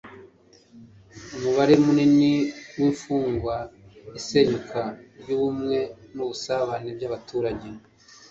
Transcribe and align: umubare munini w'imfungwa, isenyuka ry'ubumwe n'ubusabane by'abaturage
umubare 1.35 1.73
munini 1.83 2.31
w'imfungwa, 2.77 3.55
isenyuka 4.19 4.81
ry'ubumwe 5.19 5.79
n'ubusabane 6.13 6.89
by'abaturage 6.97 7.67